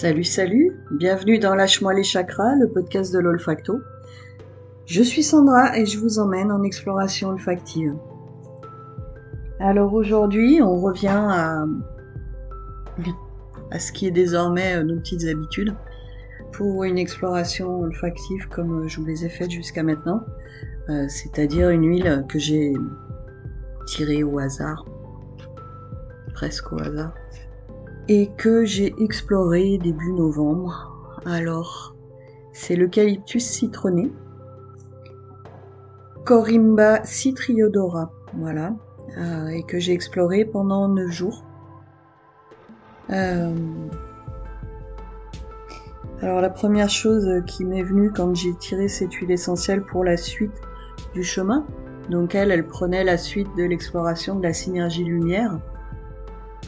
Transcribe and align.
Salut, 0.00 0.24
salut, 0.24 0.72
bienvenue 0.92 1.38
dans 1.38 1.54
Lâche-moi 1.54 1.92
les 1.92 2.04
chakras, 2.04 2.54
le 2.54 2.70
podcast 2.70 3.12
de 3.12 3.18
l'olfacto. 3.18 3.80
Je 4.86 5.02
suis 5.02 5.22
Sandra 5.22 5.76
et 5.76 5.84
je 5.84 5.98
vous 5.98 6.18
emmène 6.18 6.50
en 6.50 6.62
exploration 6.62 7.28
olfactive. 7.28 7.94
Alors 9.58 9.92
aujourd'hui, 9.92 10.62
on 10.62 10.80
revient 10.80 11.08
à, 11.08 11.66
ce 13.78 13.92
qui 13.92 14.06
est 14.06 14.10
désormais 14.10 14.76
euh, 14.76 14.84
nos 14.84 14.96
petites 14.96 15.26
habitudes 15.26 15.74
pour 16.50 16.82
une 16.84 16.96
exploration 16.96 17.80
olfactive 17.80 18.48
comme 18.48 18.88
je 18.88 19.00
vous 19.00 19.06
les 19.06 19.26
ai 19.26 19.28
faites 19.28 19.50
jusqu'à 19.50 19.82
maintenant, 19.82 20.24
euh, 20.88 21.04
c'est-à-dire 21.08 21.68
une 21.68 21.86
huile 21.86 22.24
que 22.26 22.38
j'ai 22.38 22.72
tirée 23.86 24.22
au 24.22 24.38
hasard, 24.38 24.82
presque 26.32 26.72
au 26.72 26.80
hasard 26.80 27.12
et 28.10 28.28
que 28.36 28.64
j'ai 28.64 28.92
exploré 28.98 29.78
début 29.78 30.12
novembre. 30.12 31.20
Alors, 31.24 31.94
c'est 32.52 32.74
l'eucalyptus 32.74 33.44
citronné, 33.44 34.10
Corimba 36.24 37.04
citriodora, 37.04 38.10
voilà, 38.34 38.74
euh, 39.16 39.46
et 39.50 39.62
que 39.62 39.78
j'ai 39.78 39.92
exploré 39.92 40.44
pendant 40.44 40.88
9 40.88 41.08
jours. 41.08 41.44
Euh, 43.10 43.54
alors 46.20 46.40
la 46.40 46.50
première 46.50 46.90
chose 46.90 47.42
qui 47.46 47.64
m'est 47.64 47.84
venue 47.84 48.10
quand 48.10 48.34
j'ai 48.34 48.54
tiré 48.54 48.88
cette 48.88 49.12
huile 49.14 49.30
essentielle 49.30 49.82
pour 49.82 50.02
la 50.02 50.16
suite 50.16 50.60
du 51.14 51.22
chemin, 51.22 51.64
donc 52.10 52.34
elle, 52.34 52.50
elle 52.50 52.66
prenait 52.66 53.04
la 53.04 53.18
suite 53.18 53.48
de 53.56 53.62
l'exploration 53.62 54.34
de 54.34 54.42
la 54.42 54.52
synergie 54.52 55.04
lumière, 55.04 55.60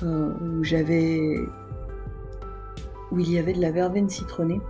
euh, 0.03 0.33
où 0.41 0.65
j'avais 0.65 1.37
où 3.11 3.19
il 3.19 3.31
y 3.31 3.39
avait 3.39 3.53
de 3.53 3.61
la 3.61 3.71
verveine 3.71 4.09
citronnée. 4.09 4.61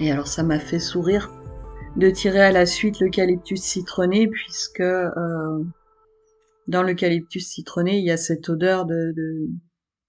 Et 0.00 0.10
alors 0.10 0.26
ça 0.26 0.42
m'a 0.42 0.58
fait 0.58 0.80
sourire 0.80 1.30
de 1.96 2.10
tirer 2.10 2.40
à 2.40 2.52
la 2.52 2.66
suite 2.66 3.00
l'eucalyptus 3.00 3.60
citronné 3.60 4.26
puisque 4.26 4.80
euh, 4.80 5.64
dans 6.66 6.82
l'eucalyptus 6.82 7.46
citronné 7.46 7.98
il 7.98 8.04
y 8.04 8.10
a 8.10 8.16
cette 8.16 8.48
odeur 8.48 8.86
de, 8.86 9.12
de 9.14 9.48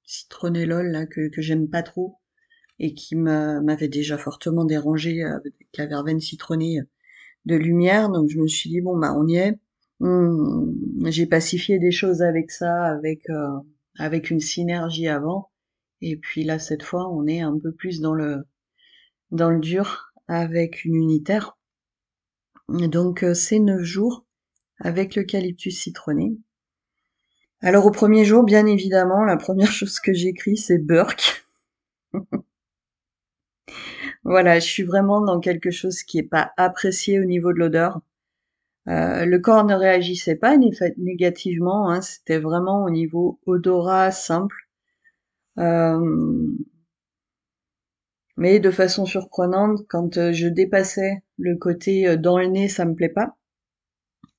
citronnellol 0.05 0.87
là 0.87 1.05
que, 1.05 1.29
que 1.29 1.41
j'aime 1.41 1.69
pas 1.69 1.83
trop 1.83 2.15
et 2.79 2.93
qui 2.93 3.15
m'avait 3.15 3.89
déjà 3.89 4.17
fortement 4.17 4.65
dérangé 4.65 5.23
avec 5.23 5.53
la 5.77 5.85
verveine 5.85 6.19
citronnée 6.19 6.79
de 7.45 7.55
lumière 7.55 8.09
donc 8.09 8.29
je 8.29 8.39
me 8.39 8.47
suis 8.47 8.69
dit 8.69 8.81
bon 8.81 8.97
bah 8.97 9.13
on 9.15 9.27
y 9.27 9.35
est 9.35 9.59
j'ai 11.05 11.25
pacifié 11.25 11.79
des 11.79 11.91
choses 11.91 12.21
avec 12.21 12.51
ça 12.51 12.85
avec 12.85 13.29
euh, 13.29 13.59
avec 13.97 14.30
une 14.30 14.39
synergie 14.39 15.08
avant. 15.08 15.52
Et 16.02 16.17
puis 16.17 16.44
là, 16.44 16.59
cette 16.59 16.83
fois, 16.83 17.09
on 17.09 17.27
est 17.27 17.41
un 17.41 17.58
peu 17.58 17.72
plus 17.72 18.02
dans 18.02 18.13
le, 18.13 18.45
dans 19.31 19.49
le 19.49 19.59
dur 19.59 20.13
avec 20.27 20.86
une 20.86 20.95
unitaire. 20.95 21.58
Donc, 22.69 23.23
euh, 23.23 23.33
c'est 23.33 23.59
neuf 23.59 23.83
jours 23.83 24.25
avec 24.80 25.16
l'eucalyptus 25.16 25.80
citronné. 25.80 26.38
Alors, 27.61 27.86
au 27.86 27.91
premier 27.91 28.25
jour, 28.25 28.44
bien 28.44 28.66
évidemment, 28.66 29.23
la 29.23 29.38
première 29.38 29.71
chose 29.71 29.99
que 29.99 30.14
j'écris, 30.14 30.58
c'est 30.58 30.80
Burke. 30.80 31.45
voilà, 34.23 34.59
je 34.59 34.66
suis 34.66 34.83
vraiment 34.83 35.21
dans 35.21 35.39
quelque 35.39 35.71
chose 35.71 36.03
qui 36.03 36.17
est 36.17 36.23
pas 36.23 36.52
apprécié 36.58 37.19
au 37.19 37.25
niveau 37.25 37.53
de 37.53 37.59
l'odeur. 37.59 38.02
Euh, 38.89 39.26
le 39.26 39.39
corps 39.39 39.64
ne 39.64 39.76
réagissait 39.76 40.36
pas 40.36 40.58
négativement, 40.58 41.89
hein, 41.89 42.02
c'était 42.02 42.39
vraiment 42.39 42.83
au 42.83 42.89
niveau 42.89 43.39
odorat 43.45 44.11
simple. 44.11 44.67
Euh, 45.58 46.48
mais 48.36 48.60
de 48.60 48.72
façon 48.72 49.05
surprenante, 49.05 49.86
quand 49.88 50.17
euh, 50.17 50.33
je 50.33 50.48
dépassais 50.48 51.23
le 51.38 51.55
côté 51.55 52.17
dans 52.17 52.39
le 52.39 52.48
nez, 52.48 52.67
ça 52.67 52.86
me 52.86 52.95
plaît 52.95 53.10
pas. 53.10 53.38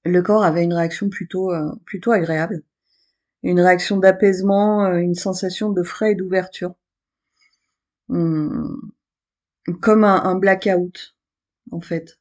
Le 0.05 0.21
corps 0.21 0.45
avait 0.45 0.65
une 0.65 0.75
réaction 0.75 1.09
plutôt 1.09 1.51
agréable, 2.13 2.63
une 3.43 3.61
réaction 3.61 3.97
d'apaisement, 3.97 4.87
une 4.93 5.15
sensation 5.15 5.71
de 5.71 5.83
frais 5.83 6.13
et 6.13 6.15
d'ouverture, 6.15 6.75
hum, 8.11 8.93
comme 9.81 10.05
un, 10.05 10.35
blackout 10.35 11.17
en 11.71 11.81
fait 11.81 12.19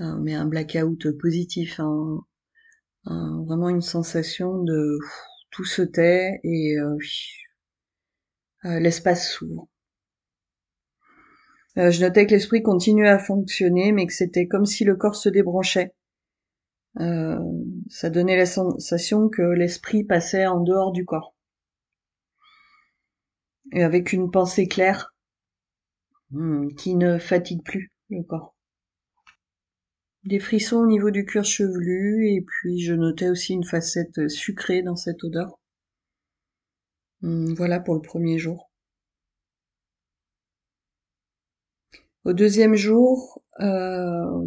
mais 0.00 0.34
un 0.34 0.46
blackout 0.46 1.18
positif, 1.18 1.80
vraiment 3.04 3.68
une 3.68 3.82
sensation 3.82 4.62
de 4.62 4.98
tout 5.50 5.64
se 5.64 5.82
tait 5.82 6.40
et 6.44 6.78
euh, 6.78 6.96
euh, 8.64 8.80
l'espace 8.80 9.32
s'ouvre. 9.32 9.68
Euh, 11.76 11.90
je 11.90 12.00
notais 12.00 12.26
que 12.26 12.32
l'esprit 12.32 12.62
continuait 12.62 13.08
à 13.08 13.18
fonctionner, 13.18 13.92
mais 13.92 14.06
que 14.06 14.12
c'était 14.12 14.48
comme 14.48 14.66
si 14.66 14.84
le 14.84 14.96
corps 14.96 15.16
se 15.16 15.28
débranchait. 15.28 15.94
ça 16.96 18.10
donnait 18.10 18.36
la 18.36 18.46
sensation 18.46 19.28
que 19.28 19.42
l'esprit 19.42 20.04
passait 20.04 20.46
en 20.46 20.60
dehors 20.60 20.92
du 20.92 21.04
corps. 21.04 21.34
Et 23.72 23.82
avec 23.82 24.12
une 24.12 24.30
pensée 24.30 24.66
claire 24.66 25.14
hmm, 26.30 26.68
qui 26.74 26.96
ne 26.96 27.18
fatigue 27.18 27.62
plus 27.62 27.92
le 28.08 28.22
corps 28.22 28.57
des 30.24 30.38
frissons 30.38 30.78
au 30.78 30.86
niveau 30.86 31.10
du 31.10 31.24
cuir 31.24 31.44
chevelu 31.44 32.28
et 32.28 32.42
puis 32.42 32.80
je 32.80 32.94
notais 32.94 33.28
aussi 33.28 33.54
une 33.54 33.64
facette 33.64 34.28
sucrée 34.28 34.82
dans 34.82 34.96
cette 34.96 35.24
odeur. 35.24 35.58
Hum, 37.22 37.54
voilà 37.54 37.80
pour 37.80 37.94
le 37.94 38.00
premier 38.00 38.38
jour. 38.38 38.70
Au 42.24 42.32
deuxième 42.32 42.74
jour, 42.74 43.42
euh, 43.60 44.46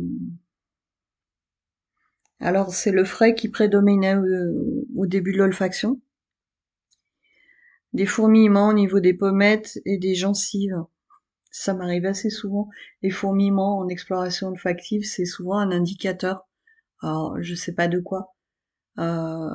alors 2.40 2.74
c'est 2.74 2.92
le 2.92 3.04
frais 3.06 3.34
qui 3.34 3.50
prédominait 3.50 4.16
au 4.96 5.06
début 5.06 5.32
de 5.32 5.38
l'olfaction. 5.38 6.00
Des 7.94 8.06
fourmillements 8.06 8.70
au 8.70 8.74
niveau 8.74 9.00
des 9.00 9.14
pommettes 9.14 9.80
et 9.86 9.98
des 9.98 10.16
gencives 10.16 10.84
ça 11.52 11.74
m'arrive 11.74 12.06
assez 12.06 12.30
souvent. 12.30 12.70
Les 13.02 13.12
fourmillements 13.12 13.80
en 13.80 13.90
exploration 13.90 14.48
olfactive, 14.48 15.04
c'est 15.04 15.26
souvent 15.26 15.58
un 15.58 15.72
indicateur. 15.72 16.48
Alors, 17.02 17.42
je 17.42 17.56
sais 17.56 17.74
pas 17.74 17.88
de 17.88 18.00
quoi. 18.00 18.34
Euh, 18.98 19.50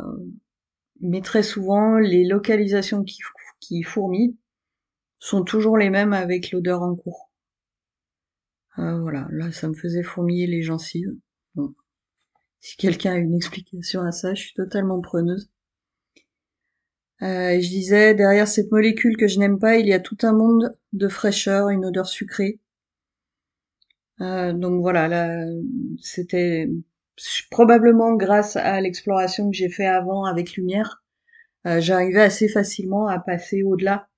mais 1.00 1.20
très 1.22 1.42
souvent, 1.42 1.98
les 1.98 2.26
localisations 2.26 3.02
qui, 3.04 3.82
fourmillent 3.82 4.36
sont 5.18 5.42
toujours 5.42 5.78
les 5.78 5.90
mêmes 5.90 6.12
avec 6.12 6.52
l'odeur 6.52 6.82
en 6.82 6.94
cours. 6.94 7.30
Euh, 8.78 9.00
voilà, 9.00 9.26
là, 9.30 9.50
ça 9.52 9.68
me 9.68 9.74
faisait 9.74 10.02
fourmiller 10.02 10.46
les 10.46 10.62
gencives. 10.62 11.14
Bon. 11.54 11.74
Si 12.60 12.76
quelqu'un 12.76 13.12
a 13.12 13.16
une 13.16 13.34
explication 13.34 14.02
à 14.02 14.12
ça, 14.12 14.34
je 14.34 14.42
suis 14.42 14.54
totalement 14.54 15.00
preneuse. 15.00 15.50
Euh, 17.22 17.60
je 17.60 17.68
disais, 17.68 18.14
derrière 18.14 18.48
cette 18.48 18.70
molécule 18.70 19.16
que 19.16 19.26
je 19.26 19.38
n'aime 19.38 19.58
pas, 19.58 19.76
il 19.78 19.86
y 19.86 19.92
a 19.94 20.00
tout 20.00 20.18
un 20.22 20.32
monde 20.32 20.76
de 20.92 21.08
fraîcheur, 21.08 21.70
une 21.70 21.86
odeur 21.86 22.06
sucrée. 22.06 22.60
Euh, 24.20 24.52
donc 24.52 24.80
voilà, 24.80 25.08
là, 25.08 25.46
c'était 26.00 26.68
probablement 27.50 28.14
grâce 28.14 28.56
à 28.56 28.80
l'exploration 28.80 29.50
que 29.50 29.56
j'ai 29.56 29.68
fait 29.70 29.86
avant 29.86 30.24
avec 30.24 30.54
lumière, 30.56 31.02
euh, 31.66 31.80
j'arrivais 31.80 32.22
assez 32.22 32.48
facilement 32.48 33.08
à 33.08 33.18
passer 33.18 33.62
au-delà 33.62 34.08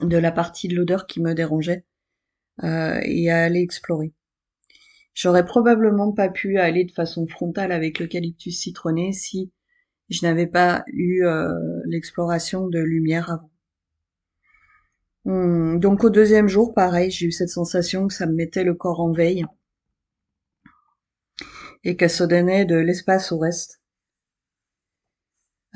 de 0.00 0.16
la 0.16 0.32
partie 0.32 0.68
de 0.68 0.76
l'odeur 0.76 1.06
qui 1.06 1.20
me 1.20 1.34
dérangeait 1.34 1.84
et 2.62 3.30
à 3.30 3.44
aller 3.44 3.60
explorer. 3.60 4.12
J'aurais 5.14 5.46
probablement 5.46 6.12
pas 6.12 6.28
pu 6.28 6.58
aller 6.58 6.84
de 6.84 6.92
façon 6.92 7.26
frontale 7.26 7.72
avec 7.72 7.98
l'eucalyptus 7.98 8.58
citronné 8.58 9.12
si 9.12 9.50
je 10.10 10.26
n'avais 10.26 10.48
pas 10.48 10.84
eu 10.88 11.24
euh, 11.24 11.52
l'exploration 11.86 12.68
de 12.68 12.80
lumière 12.80 13.30
avant. 13.30 13.50
Hmm, 15.24 15.78
donc 15.78 16.04
au 16.04 16.10
deuxième 16.10 16.48
jour, 16.48 16.74
pareil, 16.74 17.10
j'ai 17.10 17.26
eu 17.26 17.32
cette 17.32 17.48
sensation 17.50 18.08
que 18.08 18.14
ça 18.14 18.26
me 18.26 18.34
mettait 18.34 18.64
le 18.64 18.74
corps 18.74 19.00
en 19.00 19.12
veille 19.12 19.44
et 21.84 21.96
que 21.96 22.08
ça 22.08 22.26
donnait 22.26 22.64
de 22.64 22.76
l'espace 22.76 23.32
au 23.32 23.38
reste. 23.38 23.80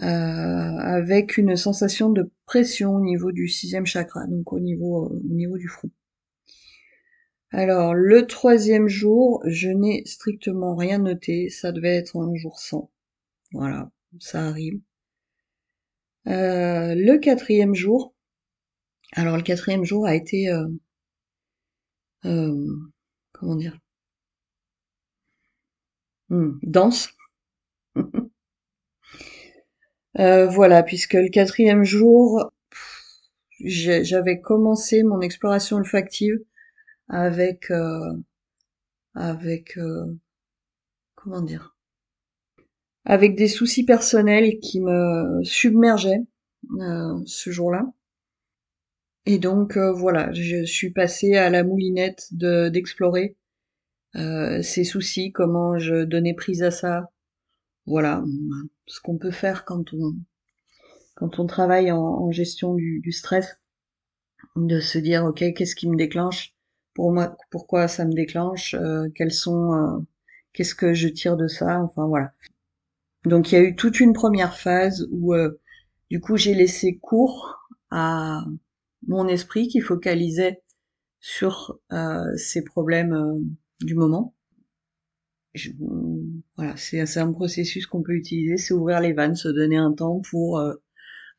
Euh, 0.01 0.05
avec 0.05 1.37
une 1.37 1.55
sensation 1.57 2.11
de 2.11 2.31
pression 2.47 2.97
au 2.97 3.01
niveau 3.01 3.31
du 3.31 3.47
sixième 3.49 3.87
chakra, 3.87 4.27
donc 4.27 4.53
au 4.53 4.59
niveau, 4.59 5.09
au 5.09 5.21
niveau 5.23 5.57
du 5.57 5.69
front. 5.69 5.91
Alors, 7.53 7.95
le 7.95 8.27
troisième 8.27 8.89
jour, 8.89 9.41
je 9.47 9.69
n'ai 9.69 10.03
strictement 10.07 10.75
rien 10.75 10.99
noté, 10.99 11.49
ça 11.49 11.71
devait 11.71 11.95
être 11.95 12.17
un 12.17 12.35
jour 12.35 12.59
sans. 12.59 12.91
Voilà 13.53 13.94
ça 14.21 14.47
arrive. 14.49 14.81
Euh, 16.27 16.95
le 16.95 17.19
quatrième 17.19 17.75
jour, 17.75 18.15
alors 19.13 19.37
le 19.37 19.43
quatrième 19.43 19.85
jour 19.85 20.07
a 20.07 20.15
été, 20.15 20.49
euh, 20.51 20.67
euh, 22.25 22.67
comment 23.33 23.57
dire, 23.57 23.79
hmm, 26.29 26.59
dense. 26.63 27.09
voilà, 30.15 30.83
puisque 30.83 31.15
le 31.15 31.29
quatrième 31.29 31.85
jour, 31.85 32.51
j'avais 33.61 34.41
commencé 34.41 35.03
mon 35.03 35.21
exploration 35.21 35.77
olfactive 35.77 36.39
avec 37.09 37.71
avec 39.15 39.79
comment 41.15 41.43
dire? 41.43 41.74
Avec 43.05 43.37
des 43.37 43.49
soucis 43.49 43.85
personnels 43.85 44.59
qui 44.61 44.81
me 44.81 45.43
submergeaient 45.45 46.23
euh, 46.81 47.19
ce 47.27 47.51
jour-là. 47.51 47.87
Et 49.27 49.39
donc 49.39 49.79
voilà, 49.79 50.33
je 50.33 50.65
suis 50.65 50.91
passée 50.91 51.37
à 51.37 51.49
la 51.49 51.65
moulinette 51.65 52.29
de 52.33 52.69
d'explorer 52.69 53.37
ces 54.15 54.85
soucis, 54.85 55.33
comment 55.33 55.79
je 55.79 56.05
donnais 56.05 56.35
prise 56.35 56.63
à 56.63 56.71
ça. 56.71 57.11
Voilà, 57.87 58.23
ce 58.87 59.01
qu'on 59.01 59.19
peut 59.19 59.31
faire 59.31 59.65
quand 59.65 59.93
on 59.95 60.15
quand 61.15 61.39
on 61.39 61.47
travaille 61.47 61.93
en, 61.93 62.31
gestion 62.31 62.75
du, 62.75 63.13
stress, 63.13 63.59
de 64.57 64.81
se 64.81 64.99
dire 64.99 65.25
ok 65.25 65.55
qu'est-ce 65.55 65.77
qui 65.77 65.89
me 65.89 65.97
déclenche, 65.97 66.55
pour 66.95 67.13
moi 67.13 67.37
pourquoi 67.51 67.89
ça 67.89 68.05
me 68.05 68.13
déclenche, 68.13 68.75
euh, 68.75 69.09
quels 69.15 69.33
sont, 69.33 69.75
euh, 69.75 69.99
qu'est-ce 70.53 70.75
que 70.75 70.95
je 70.95 71.09
tire 71.09 71.37
de 71.37 71.49
ça, 71.49 71.81
enfin 71.81 72.07
voilà. 72.07 72.33
Donc 73.25 73.51
il 73.51 73.55
y 73.55 73.59
a 73.59 73.63
eu 73.63 73.77
toute 73.77 74.01
une 74.01 74.13
première 74.13 74.57
phase 74.57 75.09
où 75.11 75.35
euh, 75.35 75.61
du 76.11 76.21
coup 76.21 76.37
j'ai 76.37 76.55
laissé 76.55 76.99
cours 76.99 77.69
à 77.91 78.45
mon 79.07 79.29
esprit 79.29 79.69
qui 79.69 79.81
focalisait 79.81 80.63
sur 81.21 81.79
ces 82.37 82.65
problèmes 82.65 83.17
du 83.81 83.95
moment. 83.95 84.35
voilà, 86.57 86.77
c'est 86.77 87.19
un 87.19 87.33
processus 87.33 87.87
qu'on 87.87 88.03
peut 88.03 88.15
utiliser, 88.15 88.57
c'est 88.57 88.75
ouvrir 88.75 89.01
les 89.01 89.13
vannes, 89.13 89.37
se 89.37 89.49
donner 89.49 89.77
un 89.77 89.93
temps 89.93 90.21
pour 90.31 90.61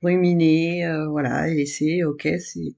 ruminer, 0.06 0.86
euh, 0.86 1.08
voilà, 1.08 1.48
laisser, 1.48 2.04
ok, 2.04 2.28
c'est 2.40 2.76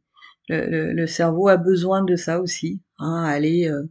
le, 0.50 1.06
cerveau 1.08 1.50
a 1.50 1.58
besoin 1.58 2.04
de 2.04 2.16
ça 2.16 2.42
aussi, 2.42 2.82
hein, 3.00 3.24
aller, 3.24 3.68
euh, 3.68 3.84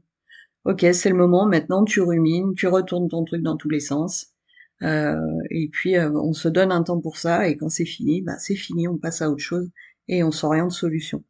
ok, 0.64 0.86
c'est 0.92 1.10
le 1.10 1.16
moment, 1.16 1.46
maintenant 1.46 1.84
tu 1.84 2.00
rumines, 2.00 2.54
tu 2.54 2.66
retournes 2.66 3.08
ton 3.08 3.24
truc 3.24 3.42
dans 3.42 3.56
tous 3.56 3.68
les 3.68 3.80
sens, 3.80 4.28
euh, 4.28 4.35
et 4.82 5.68
puis 5.72 5.98
on 5.98 6.32
se 6.32 6.48
donne 6.48 6.72
un 6.72 6.82
temps 6.82 7.00
pour 7.00 7.18
ça, 7.18 7.48
et 7.48 7.56
quand 7.56 7.68
c'est 7.68 7.84
fini, 7.86 8.22
bah 8.22 8.38
c'est 8.38 8.56
fini, 8.56 8.88
on 8.88 8.98
passe 8.98 9.22
à 9.22 9.30
autre 9.30 9.42
chose, 9.42 9.70
et 10.08 10.22
on 10.22 10.30
s'oriente 10.32 10.72
solution. 10.72 11.24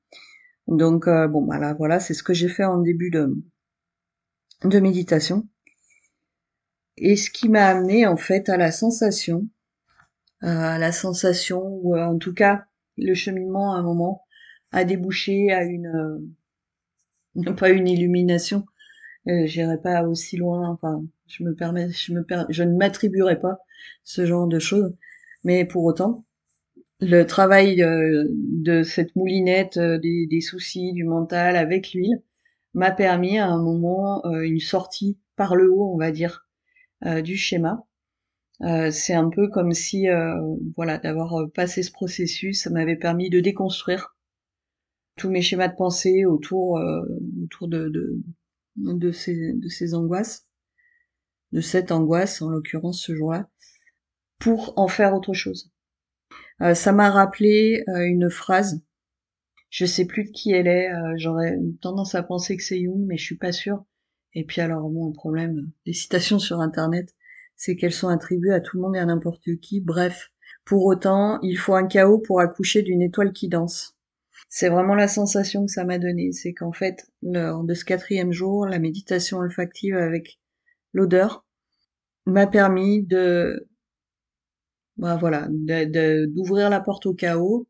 Donc 0.69 1.07
bon, 1.07 1.43
bah 1.47 1.59
là, 1.59 1.75
voilà, 1.75 2.01
c'est 2.01 2.15
ce 2.15 2.23
que 2.23 2.35
j'ai 2.35 2.49
fait 2.49 2.65
en 2.65 2.79
début 2.79 3.11
de, 3.11 3.37
de 4.65 4.81
méditation. 4.81 5.49
Et 6.99 7.17
ce 7.17 7.31
qui 7.31 7.49
m'a 7.49 7.69
amené 7.69 8.07
en 8.07 8.19
fait 8.19 8.51
à 8.51 8.59
la 8.59 8.71
sensation 8.71 9.49
euh, 10.45 10.79
la 10.79 10.93
sensation, 10.93 11.63
ou 11.63 11.97
euh, 11.97 12.05
en 12.05 12.19
tout 12.19 12.35
cas 12.35 12.65
le 12.97 13.15
cheminement 13.15 13.75
à 13.75 13.79
un 13.79 13.83
moment 13.83 14.25
a 14.73 14.85
débouché 14.85 15.51
à 15.53 15.65
une 15.65 15.87
euh, 17.37 17.53
pas 17.57 17.71
une 17.71 17.89
illumination. 17.89 18.67
Euh, 19.29 19.47
J'irai 19.47 19.79
pas 19.81 20.03
aussi 20.05 20.37
loin. 20.37 20.71
Enfin, 20.71 21.05
je 21.29 21.45
me 21.45 21.55
permets, 21.55 21.91
je 21.91 22.13
me 22.13 22.25
je 22.51 22.63
ne 22.63 22.77
m'attribuerai 22.77 23.41
pas 23.41 23.59
ce 24.05 24.27
genre 24.27 24.47
de 24.47 24.59
choses. 24.59 24.95
Mais 25.45 25.65
pour 25.65 25.85
autant, 25.85 26.25
le 27.01 27.25
travail 27.25 27.77
de 27.77 28.83
cette 28.83 29.15
moulinette, 29.17 29.79
des, 29.79 30.27
des, 30.27 30.41
soucis, 30.41 30.93
du 30.93 31.05
mental 31.05 31.57
avec 31.57 31.93
l'huile, 31.93 32.23
m'a 32.75 32.91
permis 32.91 33.39
à 33.39 33.49
un 33.49 33.63
moment 33.63 34.25
une 34.33 34.61
sortie 34.61 35.19
par 35.37 35.57
le 35.57 35.71
haut, 35.71 35.93
on 35.95 35.99
va 35.99 36.11
dire, 36.13 36.47
du 37.23 37.37
schéma 37.37 37.87
euh, 38.63 38.91
c'est 38.91 39.15
un 39.15 39.29
peu 39.29 39.49
comme 39.49 39.73
si, 39.73 40.09
euh, 40.09 40.57
voilà, 40.77 40.99
d'avoir 40.99 41.35
euh, 41.41 41.47
passé 41.49 41.83
ce 41.83 41.93
processus, 41.93 42.63
ça 42.63 42.71
m'avait 42.71 42.97
permis 42.97 43.29
de 43.31 43.41
déconstruire 43.41 44.17
tous 45.17 45.31
mes 45.31 45.43
schémas 45.43 45.69
de 45.69 45.77
pensée 45.77 46.25
autour, 46.27 46.79
autour 47.43 47.69
de 47.69 49.13
ces 49.13 49.95
angoisses, 49.95 50.46
de 51.57 51.63
cette 51.63 51.91
angoisse 51.91 52.43
en 52.43 52.51
l'occurrence 52.51 53.01
ce 53.01 53.15
jour-là, 53.17 53.49
pour 54.39 54.75
en 54.77 54.89
faire 54.89 55.15
autre 55.15 55.33
chose. 55.33 55.73
ça 56.75 56.93
m'a 56.93 57.11
rappelé 57.11 57.83
une 57.87 58.29
phrase, 58.29 58.83
je 59.71 59.87
sais 59.87 60.05
plus 60.05 60.25
de 60.25 60.31
qui 60.33 60.53
elle 60.53 60.67
est, 60.67 60.91
j'aurais 61.17 61.57
tendance 61.81 62.15
à 62.15 62.23
penser 62.23 62.59
que 62.59 62.63
c'est 62.63 62.79
Jung, 62.79 63.07
mais 63.07 63.17
je 63.17 63.25
suis 63.25 63.39
pas 63.39 63.53
sûre. 63.53 63.87
Et 64.35 64.45
puis 64.45 64.61
alors 64.61 64.91
bon, 64.91 65.07
le 65.07 65.15
problème, 65.15 65.71
des 65.87 65.95
citations 65.95 66.39
sur 66.39 66.61
internet, 66.61 67.15
c'est 67.57 67.75
qu'elles 67.75 67.91
sont 67.91 68.09
attribuées 68.09 68.53
à 68.53 68.61
tout 68.61 68.77
le 68.77 68.83
monde 68.83 68.97
et 68.97 68.99
à 68.99 69.07
n'importe 69.07 69.57
qui. 69.63 69.81
Bref, 69.81 70.33
pour 70.67 70.85
autant, 70.85 71.41
il 71.41 71.57
faut 71.57 71.75
un 71.75 71.87
chaos 71.87 72.19
pour 72.19 72.41
accoucher 72.41 72.83
d'une 72.83 73.01
étoile 73.01 73.33
qui 73.33 73.49
danse. 73.49 73.97
C'est 74.51 74.69
vraiment 74.69 74.95
la 74.95 75.09
sensation 75.09 75.65
que 75.65 75.73
ça 75.73 75.85
m'a 75.85 75.99
donné, 75.99 76.33
c'est 76.33 76.53
qu'en 76.53 76.73
fait, 76.73 77.11
lors 77.23 77.65
de 77.65 77.73
ce 77.73 77.87
quatrième 77.87 78.33
jour, 78.33 78.67
la 78.67 78.79
méditation 78.79 79.39
olfactive 79.39 79.97
avec 79.97 80.39
l'odeur 80.93 81.46
m'a 82.27 82.47
permis 82.47 83.03
de, 83.03 83.69
bah 84.97 85.17
voilà, 85.17 85.49
d'ouvrir 85.51 86.71
la 86.71 86.81
porte 86.81 87.07
au 87.07 87.15
chaos, 87.15 87.67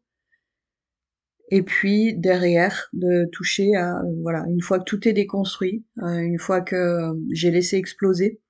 et 1.49 1.63
puis 1.63 2.15
derrière 2.15 2.89
de 2.93 3.29
toucher 3.33 3.77
à, 3.77 4.03
voilà, 4.23 4.45
une 4.49 4.61
fois 4.61 4.79
que 4.79 4.85
tout 4.85 5.07
est 5.09 5.13
déconstruit, 5.13 5.85
euh, 6.03 6.19
une 6.19 6.39
fois 6.39 6.61
que 6.61 7.13
j'ai 7.31 7.51
laissé 7.51 7.77
exploser, 7.77 8.41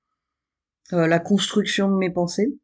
euh, 0.93 1.07
la 1.07 1.19
construction 1.19 1.91
de 1.91 1.97
mes 1.97 2.11
pensées. 2.11 2.57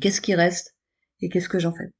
Qu'est-ce 0.00 0.20
qui 0.20 0.34
reste 0.34 0.76
et 1.20 1.28
qu'est-ce 1.28 1.48
que 1.48 1.58
j'en 1.58 1.72
fais 1.72 1.92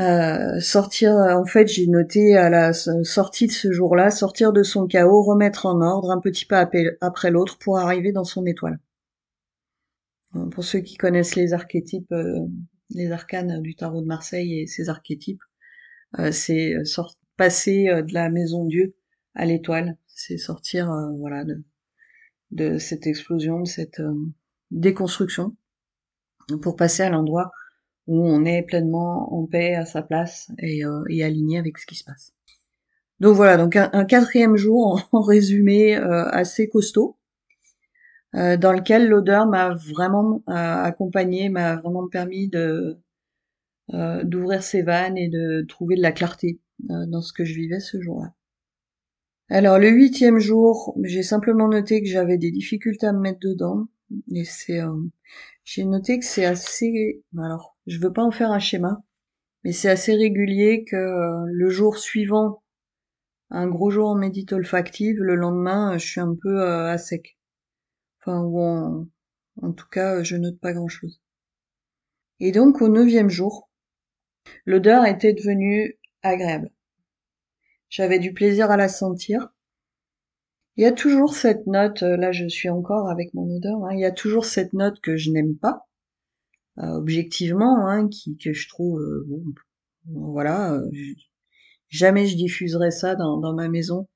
euh, 0.00 0.58
sortir, 0.58 1.12
en 1.12 1.44
fait, 1.46 1.68
j'ai 1.68 1.86
noté 1.86 2.36
à 2.36 2.50
la 2.50 2.72
sortie 2.72 3.46
de 3.46 3.52
ce 3.52 3.70
jour-là, 3.70 4.10
sortir 4.10 4.52
de 4.52 4.64
son 4.64 4.88
chaos, 4.88 5.22
remettre 5.22 5.66
en 5.66 5.80
ordre 5.80 6.10
un 6.10 6.20
petit 6.20 6.46
pas 6.46 6.68
après 7.00 7.30
l'autre 7.30 7.58
pour 7.58 7.78
arriver 7.78 8.10
dans 8.10 8.24
son 8.24 8.44
étoile. 8.44 8.80
Euh, 10.36 10.46
pour 10.46 10.64
ceux 10.64 10.80
qui 10.80 10.96
connaissent 10.96 11.36
les 11.36 11.52
archétypes, 11.52 12.14
les 12.90 13.10
arcanes 13.10 13.60
du 13.62 13.74
tarot 13.74 14.02
de 14.02 14.06
Marseille 14.06 14.60
et 14.60 14.66
ses 14.66 14.88
archétypes, 14.88 15.42
c'est 16.30 16.74
passer 17.36 17.86
de 17.86 18.14
la 18.14 18.30
maison 18.30 18.64
Dieu 18.64 18.94
à 19.34 19.46
l'étoile, 19.46 19.96
c'est 20.06 20.38
sortir, 20.38 20.92
voilà, 21.18 21.44
de, 21.44 21.64
de 22.54 22.78
cette 22.78 23.06
explosion, 23.06 23.60
de 23.60 23.66
cette 23.66 24.00
euh, 24.00 24.14
déconstruction, 24.70 25.56
pour 26.62 26.76
passer 26.76 27.02
à 27.02 27.10
l'endroit 27.10 27.50
où 28.06 28.24
on 28.24 28.44
est 28.44 28.62
pleinement 28.62 29.34
en 29.34 29.46
paix 29.46 29.74
à 29.74 29.86
sa 29.86 30.02
place 30.02 30.50
et, 30.58 30.84
euh, 30.84 31.02
aligné 31.22 31.58
avec 31.58 31.78
ce 31.78 31.86
qui 31.86 31.96
se 31.96 32.04
passe. 32.04 32.32
Donc 33.20 33.36
voilà, 33.36 33.56
donc 33.56 33.76
un, 33.76 34.04
quatrième 34.04 34.56
jour 34.56 35.02
en, 35.12 35.20
résumé 35.20 35.96
euh, 35.96 36.28
assez 36.30 36.68
costaud, 36.68 37.16
dans 38.34 38.72
lequel 38.72 39.08
l'odeur 39.08 39.46
m'a 39.46 39.74
vraiment 39.74 40.42
accompagné, 40.46 41.48
m'a 41.48 41.76
vraiment 41.76 42.08
permis 42.08 42.48
de 42.48 42.98
d'ouvrir 43.92 44.62
ses 44.62 44.82
vannes 44.82 45.16
et 45.16 45.28
de 45.28 45.64
trouver 45.68 45.96
de 45.96 46.02
la 46.02 46.12
clarté 46.12 46.60
dans 46.80 47.20
ce 47.20 47.32
que 47.32 47.44
je 47.44 47.54
vivais 47.54 47.80
ce 47.80 48.00
jour-là. 48.00 48.34
Alors 49.50 49.78
le 49.78 49.88
huitième 49.88 50.38
jour, 50.38 50.96
j'ai 51.02 51.22
simplement 51.22 51.68
noté 51.68 52.02
que 52.02 52.08
j'avais 52.08 52.38
des 52.38 52.50
difficultés 52.50 53.06
à 53.06 53.12
me 53.12 53.20
mettre 53.20 53.40
dedans. 53.40 53.88
Et 54.32 54.44
c'est, 54.44 54.80
euh, 54.80 54.92
j'ai 55.64 55.84
noté 55.84 56.18
que 56.18 56.24
c'est 56.24 56.44
assez. 56.44 57.22
Alors, 57.38 57.76
je 57.86 57.98
veux 57.98 58.12
pas 58.12 58.22
en 58.22 58.30
faire 58.30 58.50
un 58.50 58.58
schéma, 58.58 59.02
mais 59.64 59.72
c'est 59.72 59.90
assez 59.90 60.14
régulier 60.14 60.84
que 60.84 60.96
euh, 60.96 61.44
le 61.52 61.68
jour 61.70 61.98
suivant, 61.98 62.62
un 63.50 63.68
gros 63.68 63.90
jour 63.90 64.08
en 64.08 64.16
médite 64.16 64.52
olfactive, 64.52 65.18
le 65.20 65.36
lendemain, 65.36 65.98
je 65.98 66.06
suis 66.06 66.20
un 66.20 66.34
peu 66.40 66.60
euh, 66.62 66.90
à 66.90 66.98
sec. 66.98 67.38
Enfin, 68.26 68.40
ou 68.42 69.06
en, 69.62 69.72
tout 69.72 69.88
cas, 69.90 70.22
je 70.22 70.36
note 70.36 70.58
pas 70.58 70.72
grand 70.72 70.88
chose. 70.88 71.20
Et 72.40 72.52
donc 72.52 72.80
au 72.80 72.88
neuvième 72.88 73.28
jour, 73.28 73.68
l'odeur 74.64 75.04
était 75.04 75.34
devenue 75.34 75.98
agréable. 76.22 76.70
J'avais 77.90 78.18
du 78.18 78.32
plaisir 78.32 78.70
à 78.70 78.78
la 78.78 78.88
sentir. 78.88 79.50
Il 80.76 80.84
y 80.84 80.86
a 80.86 80.92
toujours 80.92 81.34
cette 81.34 81.66
note, 81.66 82.02
euh, 82.02 82.16
là 82.16 82.32
je 82.32 82.48
suis 82.48 82.68
encore 82.68 83.08
avec 83.08 83.32
mon 83.34 83.48
odeur, 83.54 83.84
hein, 83.84 83.90
il 83.92 84.00
y 84.00 84.04
a 84.04 84.10
toujours 84.10 84.44
cette 84.44 84.72
note 84.72 85.00
que 85.00 85.16
je 85.16 85.30
n'aime 85.30 85.56
pas, 85.56 85.86
euh, 86.78 86.96
objectivement, 86.96 87.86
hein, 87.86 88.08
qui, 88.08 88.36
que 88.38 88.52
je 88.52 88.68
trouve, 88.68 88.98
euh, 89.00 89.24
bon, 89.28 90.32
voilà, 90.32 90.80
jamais 91.88 92.26
je 92.26 92.36
diffuserai 92.36 92.90
ça 92.90 93.14
dans 93.14 93.54
ma 93.54 93.68
maison, 93.68 94.08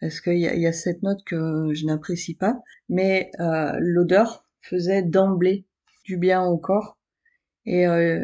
parce 0.00 0.20
qu'il 0.20 0.38
y 0.38 0.46
a, 0.46 0.54
y 0.54 0.66
a 0.66 0.72
cette 0.72 1.02
note 1.02 1.24
que 1.24 1.72
je 1.74 1.86
n'apprécie 1.86 2.34
pas, 2.34 2.60
mais 2.88 3.30
l'odeur 3.78 4.46
faisait 4.60 5.02
d'emblée 5.02 5.66
du 6.04 6.16
bien 6.16 6.44
au 6.44 6.58
corps, 6.58 6.98
et 7.66 7.84
à 7.86 8.20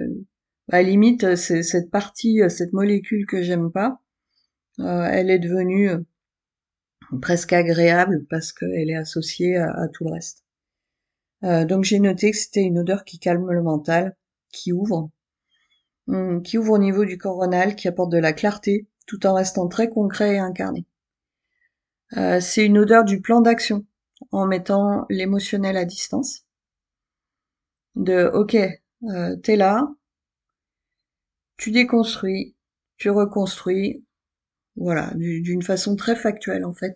la 0.69 0.83
limite, 0.83 1.37
cette 1.37 1.91
partie, 1.91 2.41
cette 2.49 2.73
molécule 2.73 3.27
que 3.27 3.43
j'aime 3.43 3.71
pas, 3.71 4.01
euh, 4.81 5.05
elle 5.11 5.31
est 5.31 5.39
devenue 5.39 5.91
euh, 5.91 6.01
presque 7.21 7.53
agréable 7.53 8.27
parce 8.29 8.53
qu'elle 8.53 8.91
est 8.91 8.97
associée 8.97 9.57
à, 9.57 9.89
tout 9.93 10.05
le 10.05 10.13
reste. 10.13 10.45
Euh, 11.45 11.65
donc 11.65 11.85
j'ai 11.85 12.01
noté 12.01 12.31
que 12.31 12.37
c'était 12.37 12.63
une 12.63 12.79
odeur 12.79 13.05
qui 13.05 13.19
calme 13.19 13.51
le 13.51 13.63
mental, 13.63 14.17
qui 14.53 14.73
ouvre. 14.73 15.11
hum, 16.09 16.43
qui 16.43 16.59
ouvre 16.59 16.73
au 16.73 16.79
niveau 16.79 17.05
du 17.05 17.19
coronal, 17.19 17.77
qui 17.77 17.89
apporte 17.89 18.13
de 18.13 18.19
la 18.19 18.33
clarté, 18.33 18.89
tout 19.07 19.27
en 19.27 19.35
restant 19.35 19.69
très 19.69 19.89
concret 19.89 20.37
et 20.37 20.39
incarné. 20.39 20.87
Euh, 22.17 22.41
c'est 22.41 22.65
une 22.65 22.79
odeur 22.79 23.05
du 23.05 23.21
plan 23.21 23.41
d'action, 23.41 23.85
en 24.31 24.47
mettant 24.47 25.07
l'émotionnel 25.11 25.77
à 25.77 25.85
distance. 25.85 26.45
De 27.97 28.31
ok, 28.33 28.57
euh, 28.57 29.37
t'es 29.37 29.57
là, 29.57 29.89
tu 31.57 31.71
déconstruis, 31.71 32.57
tu 32.97 33.11
reconstruis, 33.11 34.05
voilà, 34.77 35.13
d'une 35.15 35.63
façon 35.63 35.97
très 35.97 36.17
factuelle 36.17 36.65
en 36.65 36.75
fait. 36.75 36.95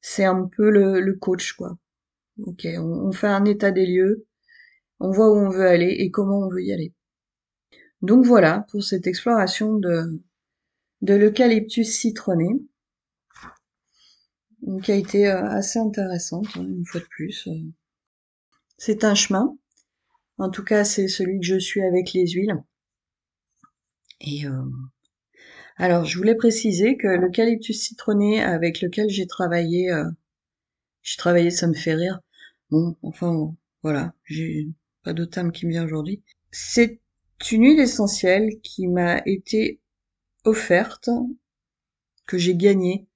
C'est 0.00 0.24
un 0.24 0.48
peu 0.56 0.70
le, 0.70 1.12
coach 1.14 1.52
quoi. 1.52 1.76
Ok, 2.44 2.66
on, 2.78 3.12
fait 3.12 3.26
un 3.26 3.44
état 3.44 3.72
des 3.72 3.86
lieux, 3.86 4.26
on 5.00 5.10
voit 5.10 5.30
où 5.30 5.36
on 5.36 5.50
veut 5.50 5.66
aller 5.66 5.96
et 5.98 6.10
comment 6.10 6.38
on 6.40 6.48
veut 6.48 6.62
y 6.62 6.72
aller. 6.72 6.92
Donc 8.02 8.24
voilà 8.24 8.64
pour 8.70 8.82
cette 8.84 9.06
exploration 9.08 9.74
de, 9.76 10.20
de 11.02 11.14
l'eucalyptus 11.14 11.88
citronné, 11.88 12.48
qui 14.82 14.92
a 14.92 14.96
été 14.96 15.28
euh, 15.28 15.44
assez 15.48 15.78
intéressante, 15.78 16.46
hein, 16.56 16.66
une 16.66 16.84
fois 16.84 17.00
de 17.00 17.06
plus. 17.06 17.46
Euh. 17.48 17.72
C'est 18.76 19.04
un 19.04 19.14
chemin. 19.14 19.56
En 20.38 20.50
tout 20.50 20.64
cas, 20.64 20.84
c'est 20.84 21.08
celui 21.08 21.40
que 21.40 21.46
je 21.46 21.58
suis 21.58 21.82
avec 21.82 22.12
les 22.12 22.28
huiles. 22.28 22.62
Et 24.20 24.46
euh, 24.46 24.64
alors, 25.76 26.04
je 26.04 26.16
voulais 26.16 26.34
préciser 26.34 26.96
que 26.96 27.06
l'eucalyptus 27.08 27.80
citronné 27.80 28.42
avec 28.42 28.80
lequel 28.80 29.08
j'ai 29.08 29.26
travaillé, 29.26 29.90
j'ai 31.02 31.16
travaillé, 31.16 31.50
ça 31.50 31.66
me 31.66 31.74
fait 31.74 31.94
rire. 31.94 32.20
Bon, 32.70 32.96
enfin, 33.02 33.54
voilà, 33.82 34.12
j'ai 34.24 34.68
pas 35.02 35.12
d'autre 35.12 35.38
âme 35.38 35.52
qui 35.52 35.66
me 35.66 35.72
vient 35.72 35.84
aujourd'hui. 35.84 36.22
C'est 36.50 37.00
une 37.52 37.64
huile 37.64 37.80
essentielle 37.80 38.60
qui 38.62 38.88
m'a 38.88 39.22
été 39.24 39.80
offerte, 40.44 41.10
que 42.26 42.38
j'ai 42.38 42.56
gagnée 42.56 43.07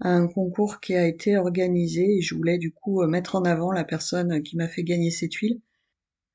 un 0.00 0.26
concours 0.28 0.80
qui 0.80 0.94
a 0.94 1.06
été 1.06 1.36
organisé 1.36 2.18
et 2.18 2.22
je 2.22 2.34
voulais 2.34 2.58
du 2.58 2.72
coup 2.72 3.04
mettre 3.06 3.36
en 3.36 3.42
avant 3.42 3.72
la 3.72 3.84
personne 3.84 4.42
qui 4.42 4.56
m'a 4.56 4.68
fait 4.68 4.84
gagner 4.84 5.10
cette 5.10 5.34
huile, 5.34 5.60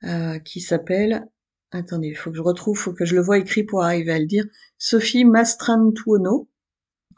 euh, 0.03 0.39
qui 0.39 0.61
s'appelle, 0.61 1.27
attendez, 1.71 2.09
il 2.09 2.15
faut 2.15 2.31
que 2.31 2.37
je 2.37 2.41
retrouve, 2.41 2.77
faut 2.77 2.93
que 2.93 3.05
je 3.05 3.15
le 3.15 3.21
vois 3.21 3.39
écrit 3.39 3.63
pour 3.63 3.83
arriver 3.83 4.11
à 4.11 4.19
le 4.19 4.25
dire, 4.25 4.45
Sophie 4.77 5.25
Mastrantuono, 5.25 6.49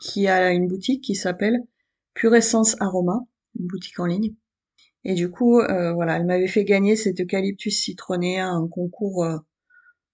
qui 0.02 0.28
a 0.28 0.52
une 0.52 0.68
boutique 0.68 1.04
qui 1.04 1.16
s'appelle 1.16 1.64
Pure 2.14 2.36
Essence 2.36 2.76
Aroma, 2.80 3.20
une 3.60 3.68
boutique 3.68 4.00
en 4.00 4.06
ligne. 4.06 4.36
Et 5.04 5.16
du 5.16 5.30
coup, 5.30 5.60
euh, 5.60 5.94
voilà, 5.94 6.18
elle 6.18 6.26
m'avait 6.26 6.48
fait 6.48 6.66
gagner 6.66 6.96
cet 6.96 7.20
eucalyptus 7.22 7.82
citronné 7.82 8.40
à 8.40 8.50
un 8.50 8.68
concours, 8.68 9.24
euh, 9.24 9.38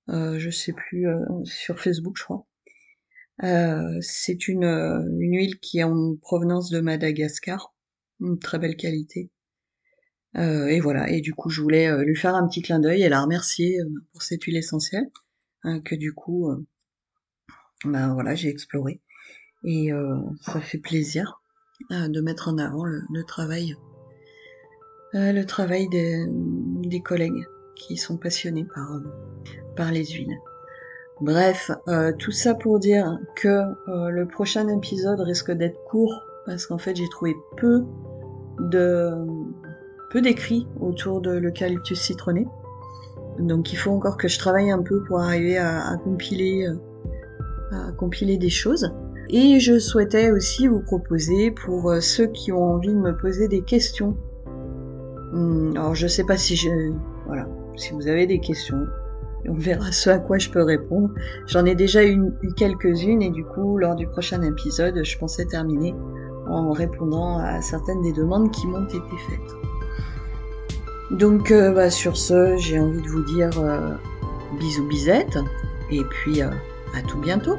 euh 0.09 0.39
je 0.39 0.49
sais 0.49 0.73
plus, 0.73 1.07
euh, 1.07 1.19
sur 1.45 1.79
Facebook, 1.79 2.15
je 2.17 2.23
crois. 2.23 2.45
Euh, 3.43 3.97
c'est 4.01 4.47
une, 4.47 4.63
une 4.63 5.35
huile 5.35 5.59
qui 5.59 5.79
est 5.79 5.83
en 5.83 6.15
provenance 6.15 6.69
de 6.69 6.79
Madagascar, 6.79 7.73
une 8.19 8.39
très 8.39 8.59
belle 8.59 8.77
qualité. 8.77 9.29
et 10.35 10.79
voilà, 10.79 11.09
et 11.09 11.21
du 11.21 11.33
coup, 11.33 11.49
je 11.49 11.61
voulais 11.61 12.03
lui 12.05 12.15
faire 12.15 12.35
un 12.35 12.47
petit 12.47 12.61
clin 12.61 12.79
d'œil 12.79 13.03
et 13.03 13.09
la 13.09 13.21
remercier 13.21 13.77
pour 14.11 14.23
cette 14.23 14.43
huile 14.43 14.57
essentielle, 14.57 15.09
hein, 15.63 15.79
que 15.81 15.95
du 15.95 16.13
coup, 16.13 16.49
ben 17.85 18.13
voilà, 18.13 18.33
j'ai 18.33 18.49
exploré. 18.49 19.01
Et 19.63 19.91
ça 20.41 20.61
fait 20.61 20.79
plaisir 20.79 21.41
de 21.91 22.21
mettre 22.21 22.47
en 22.49 22.57
avant 22.57 22.85
le, 22.85 23.23
travail 23.25 23.75
euh, 25.15 25.31
le 25.31 25.45
travail 25.45 25.87
des, 25.89 27.01
collègues 27.01 27.45
qui 27.75 27.97
sont 27.97 28.17
passionnés 28.17 28.65
euh, 28.77 28.99
par 29.75 29.91
les 29.91 30.05
huiles. 30.05 30.39
Bref, 31.21 31.71
euh, 31.87 32.11
tout 32.17 32.31
ça 32.31 32.53
pour 32.53 32.79
dire 32.79 33.19
que 33.35 33.61
le 33.87 34.25
prochain 34.25 34.67
épisode 34.67 35.19
risque 35.21 35.51
d'être 35.51 35.81
court 35.85 36.13
parce 36.45 36.65
qu'en 36.65 36.77
fait 36.77 36.95
j'ai 36.95 37.07
trouvé 37.09 37.33
peu 37.55 37.85
de 38.59 39.11
peu 40.11 40.21
d'écrits 40.21 40.67
autour 40.79 41.21
de 41.21 41.31
l'eucalyptus 41.31 41.99
citronné. 41.99 42.47
Donc 43.39 43.73
il 43.73 43.77
faut 43.77 43.91
encore 43.91 44.17
que 44.17 44.27
je 44.27 44.37
travaille 44.37 44.69
un 44.69 44.81
peu 44.81 45.03
pour 45.03 45.19
arriver 45.19 45.57
à, 45.57 45.97
compiler 46.03 46.67
à 47.71 47.91
compiler 47.93 48.37
des 48.37 48.49
choses. 48.49 48.93
Et 49.29 49.59
je 49.59 49.79
souhaitais 49.79 50.31
aussi 50.31 50.67
vous 50.67 50.81
proposer 50.81 51.49
pour 51.51 51.95
ceux 52.01 52.27
qui 52.27 52.51
ont 52.51 52.63
envie 52.63 52.93
de 52.93 52.99
me 52.99 53.15
poser 53.15 53.47
des 53.47 53.61
questions 53.61 54.17
Hmm, 55.33 55.71
alors 55.75 55.95
je 55.95 56.05
sais 56.05 56.23
pas 56.23 56.37
si 56.37 56.55
je... 56.55 56.69
Voilà, 57.25 57.47
si 57.75 57.91
vous 57.93 58.07
avez 58.07 58.27
des 58.27 58.39
questions, 58.39 58.85
on 59.47 59.53
verra 59.53 59.91
ce 59.91 60.09
à 60.09 60.19
quoi 60.19 60.37
je 60.37 60.49
peux 60.49 60.63
répondre. 60.63 61.09
J'en 61.47 61.65
ai 61.65 61.75
déjà 61.75 62.05
eu 62.05 62.31
quelques-unes 62.55 63.21
et 63.21 63.29
du 63.29 63.43
coup, 63.43 63.77
lors 63.77 63.95
du 63.95 64.07
prochain 64.07 64.41
épisode, 64.41 65.03
je 65.03 65.17
pensais 65.17 65.45
terminer 65.45 65.93
en 66.47 66.71
répondant 66.71 67.39
à 67.39 67.61
certaines 67.61 68.01
des 68.01 68.13
demandes 68.13 68.51
qui 68.51 68.67
m'ont 68.67 68.85
été 68.85 68.99
faites. 69.29 69.73
Donc 71.11 71.51
euh, 71.51 71.71
bah, 71.71 71.89
sur 71.89 72.17
ce, 72.17 72.57
j'ai 72.57 72.79
envie 72.79 73.01
de 73.01 73.07
vous 73.07 73.23
dire 73.23 73.51
euh, 73.59 73.91
bisous 74.59 74.87
bisettes 74.87 75.37
et 75.91 76.03
puis 76.09 76.41
euh, 76.41 76.49
à 76.95 77.01
tout 77.01 77.19
bientôt. 77.19 77.57